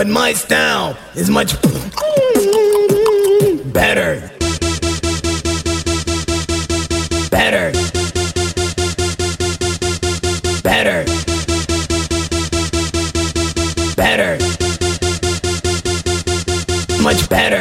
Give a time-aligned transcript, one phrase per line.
[0.00, 1.52] but my style is much
[3.70, 4.30] better.
[7.30, 7.70] Better.
[10.62, 11.04] Better.
[13.94, 14.38] Better.
[17.02, 17.59] Much better.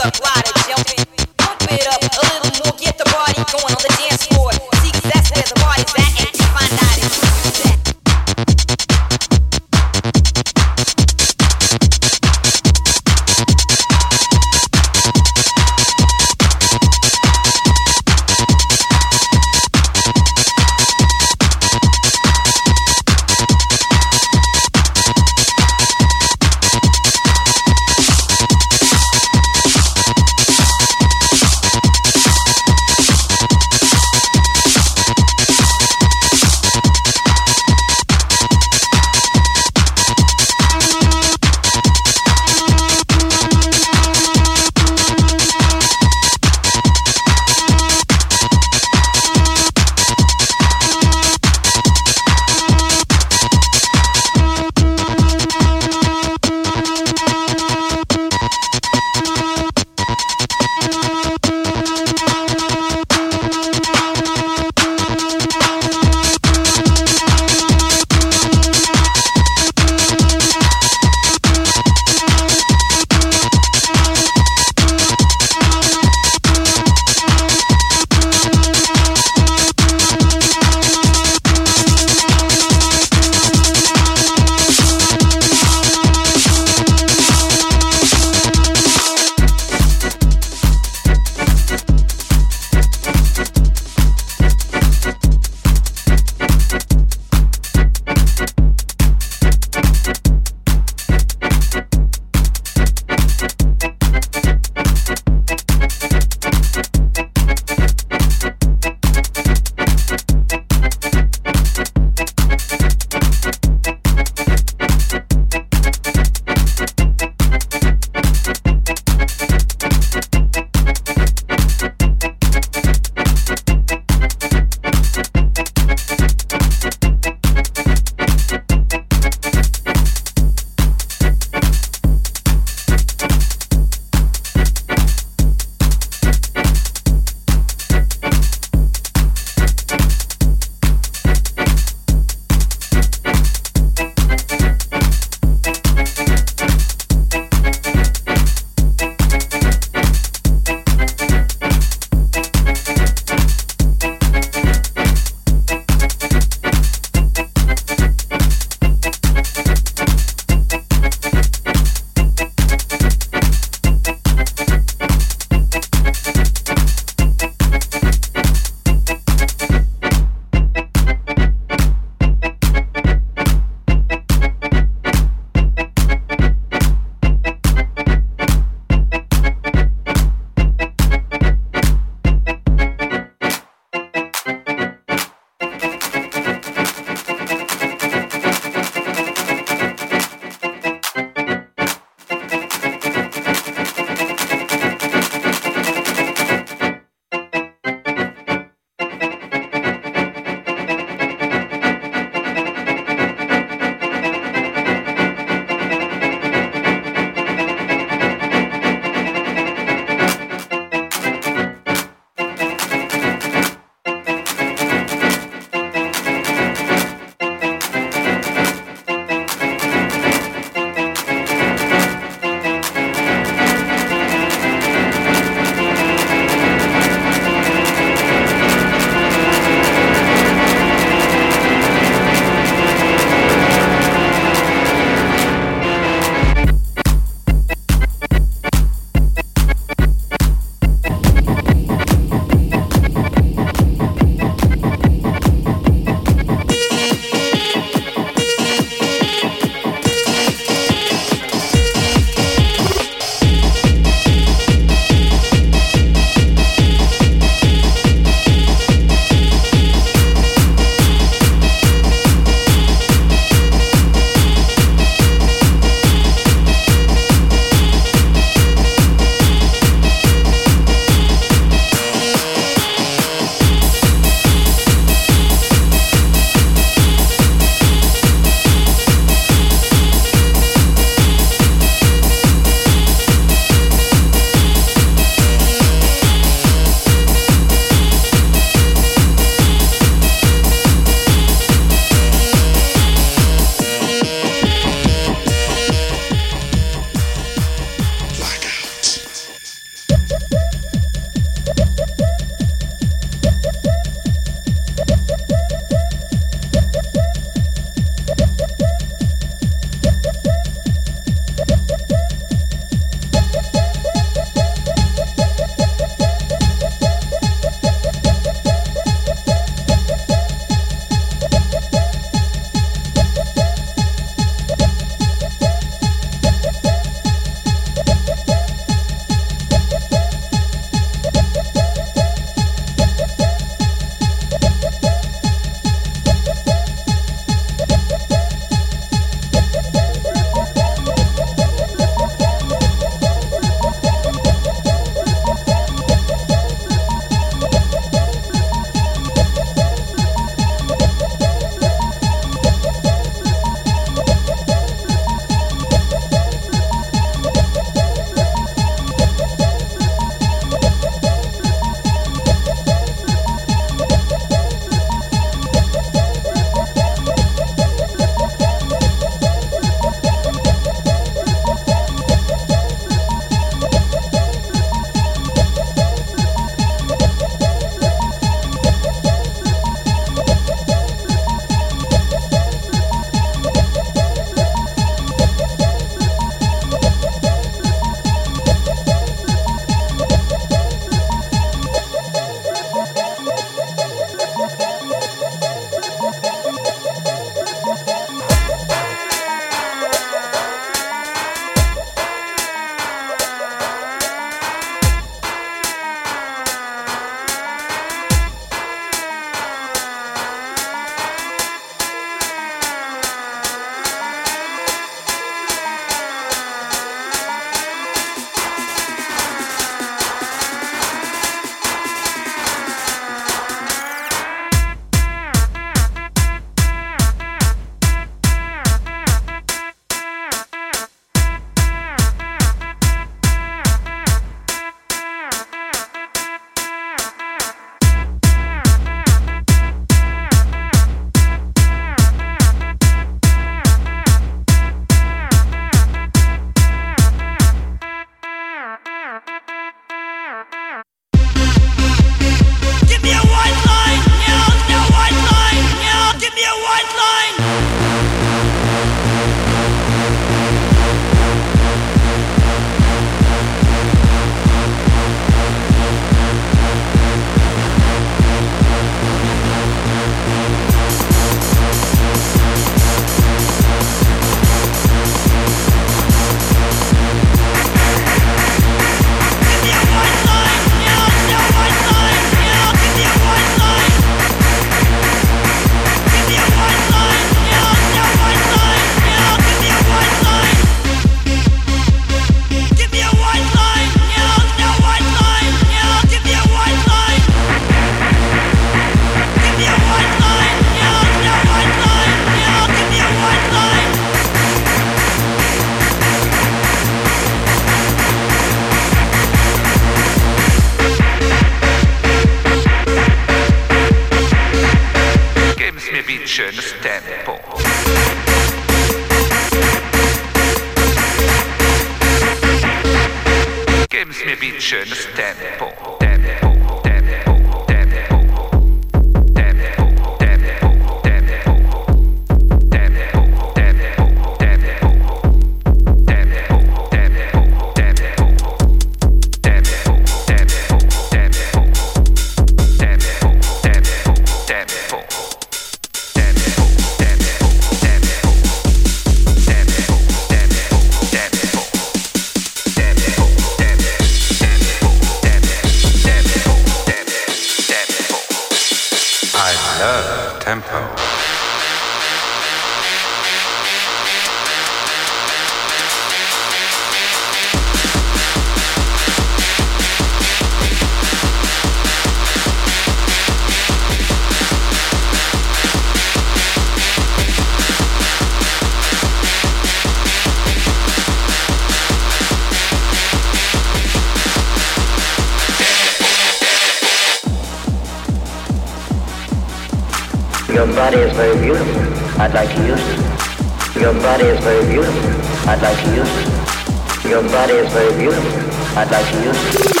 [592.53, 593.95] I'd like to use.
[593.95, 595.69] Your body is very beautiful.
[595.69, 597.23] I'd like to use.
[597.23, 598.97] Your body is very beautiful.
[598.97, 600.00] I'd like to use.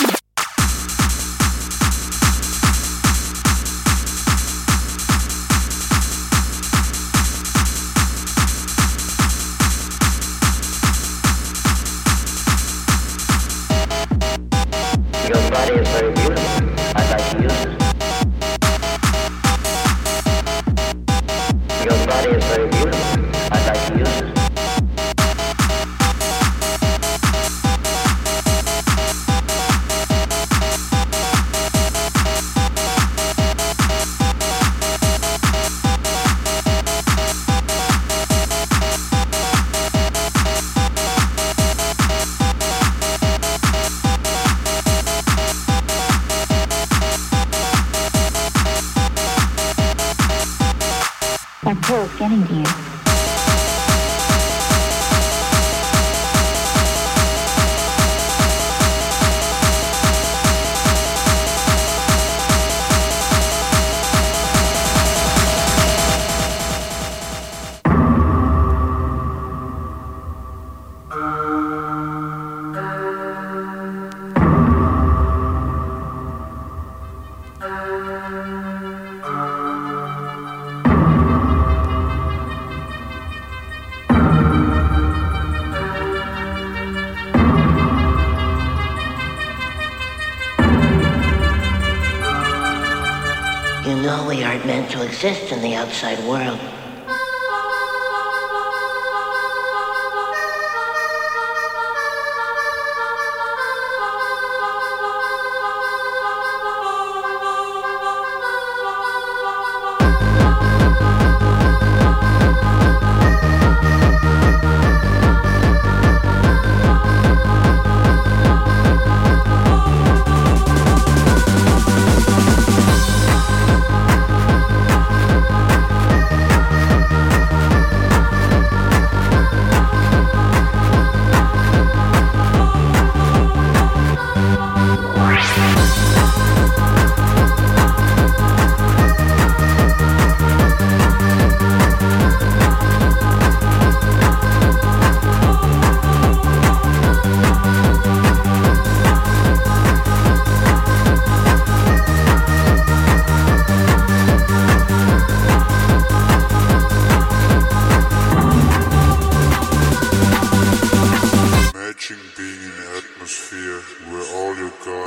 [95.23, 96.80] Exist in the outside world.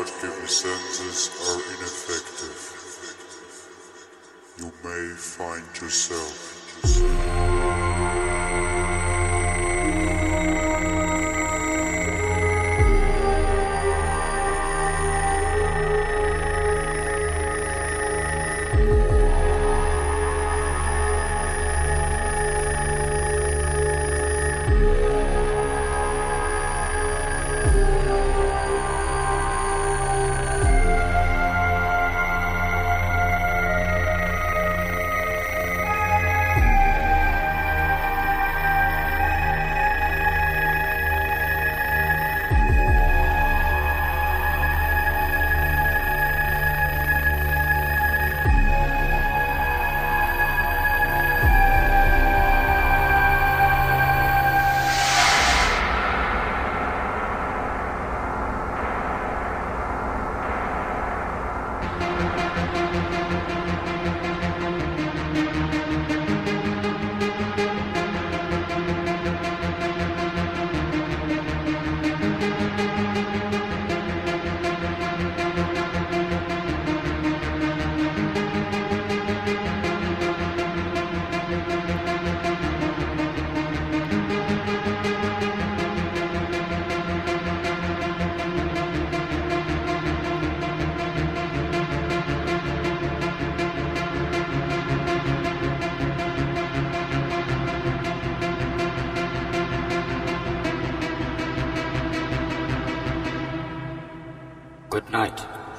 [0.04, 2.60] God given senses are ineffective,
[4.58, 6.54] you may find yourself.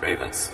[0.01, 0.51] Ravens.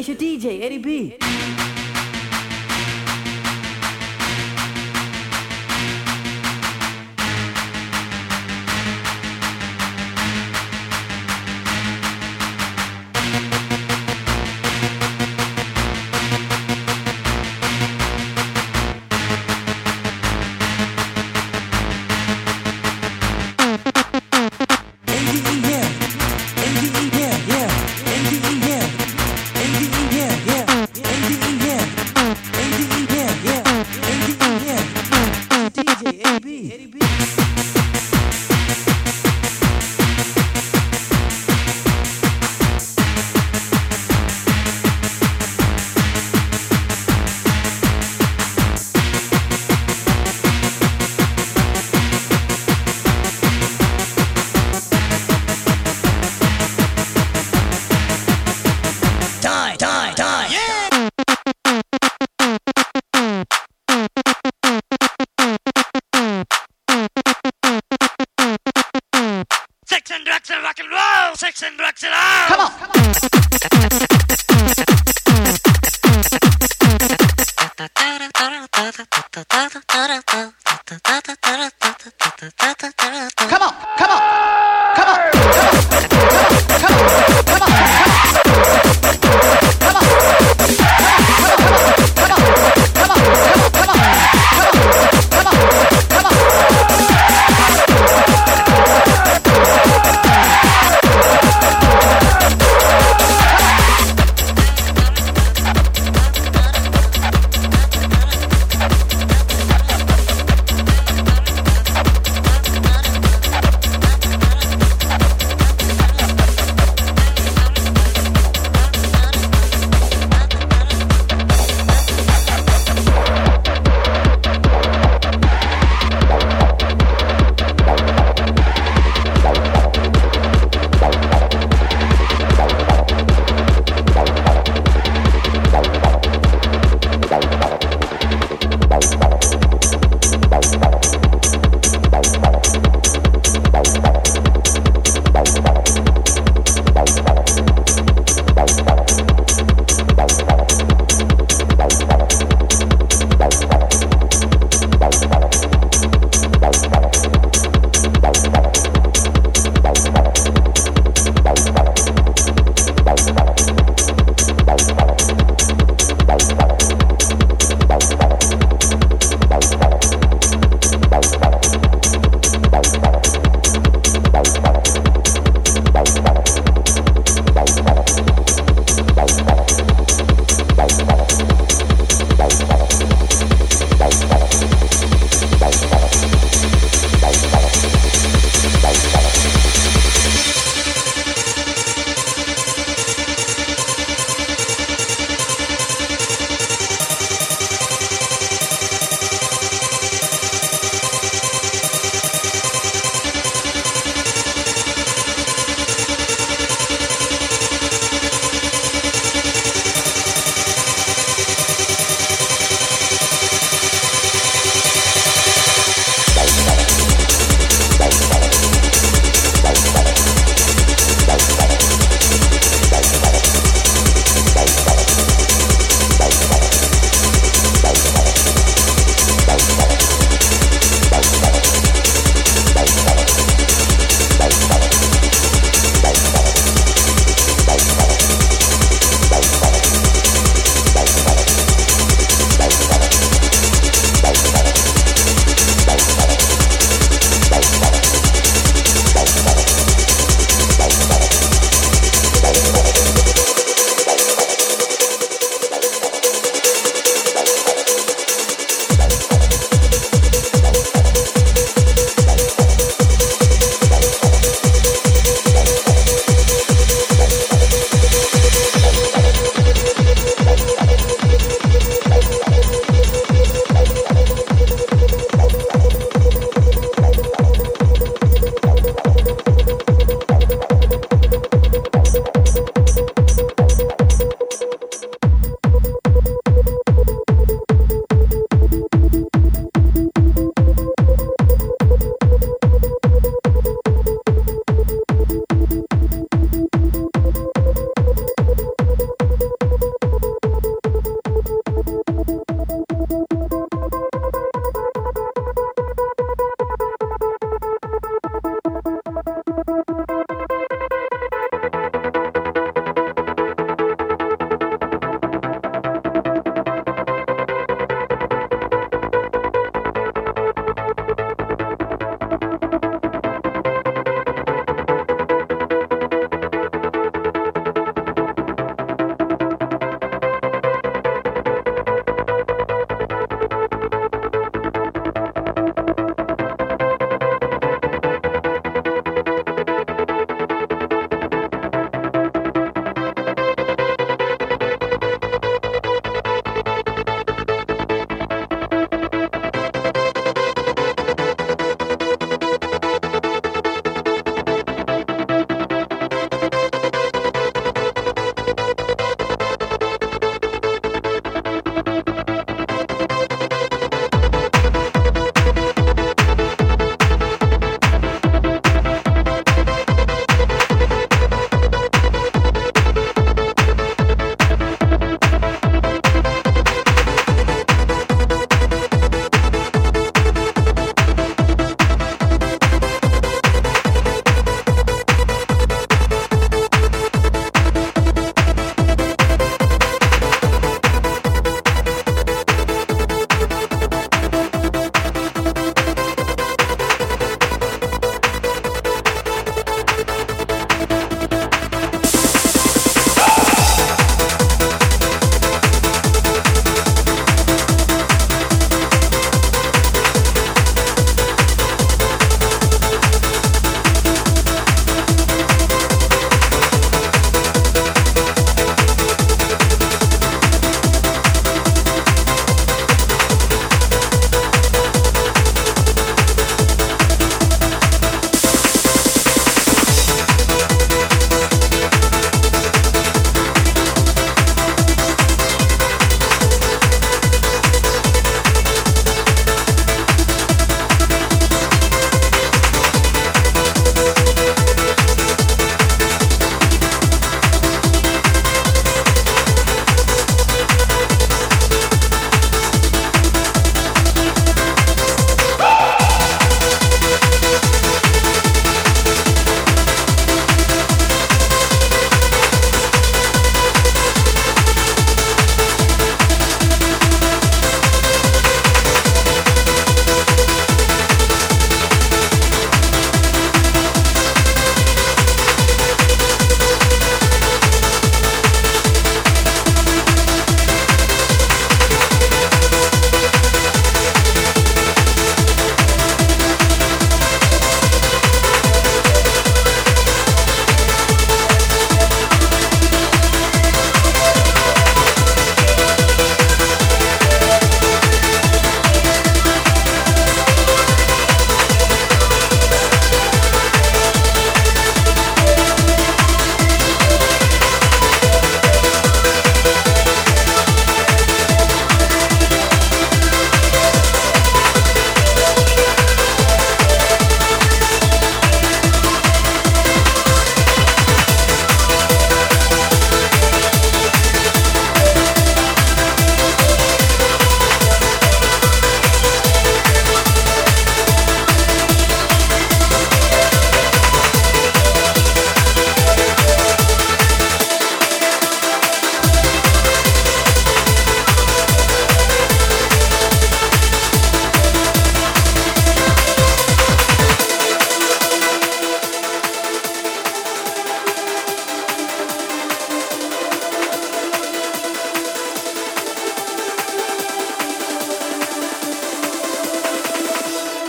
[0.00, 1.29] It's your DJ, Eddie B.